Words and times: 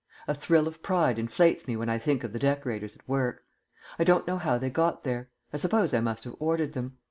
A 0.27 0.33
thrill 0.33 0.67
of 0.67 0.81
pride 0.81 1.19
inflates 1.19 1.67
me 1.67 1.75
when 1.75 1.87
I 1.87 1.99
think 1.99 2.23
of 2.23 2.33
the 2.33 2.39
decorators 2.39 2.95
at 2.95 3.07
work. 3.07 3.43
I 3.99 4.03
don't 4.03 4.25
know 4.25 4.37
how 4.39 4.57
they 4.57 4.71
got 4.71 5.03
there; 5.03 5.29
I 5.53 5.57
suppose 5.57 5.93
I 5.93 5.99
must 5.99 6.23
have 6.23 6.35
ordered 6.39 6.73
them. 6.73 6.97